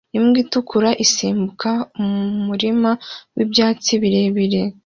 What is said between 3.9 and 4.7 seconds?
birebire